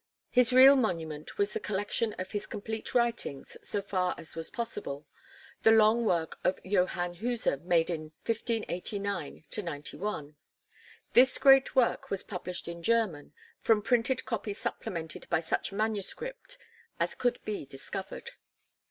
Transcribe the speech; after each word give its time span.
His 0.31 0.51
real 0.51 0.75
monument 0.75 1.37
was 1.37 1.53
the 1.53 1.59
collection 1.59 2.13
of 2.13 2.31
his 2.31 2.47
complete 2.47 2.95
writings 2.95 3.55
so 3.61 3.83
far 3.83 4.15
as 4.17 4.35
was 4.35 4.49
possible, 4.49 5.05
the 5.61 5.69
long 5.69 6.05
work 6.05 6.39
of 6.43 6.59
Johann 6.63 7.17
Huser 7.17 7.61
made 7.61 7.91
in 7.91 8.11
1589 8.25 9.43
91. 9.55 10.37
This 11.13 11.37
great 11.37 11.75
work 11.75 12.09
was 12.09 12.23
published 12.23 12.67
in 12.67 12.81
German, 12.81 13.33
from 13.59 13.83
printed 13.83 14.25
copy 14.25 14.55
supplemented 14.55 15.29
by 15.29 15.39
such 15.39 15.71
manuscript 15.71 16.57
as 16.99 17.13
could 17.13 17.39
be 17.45 17.63
discovered. 17.63 18.31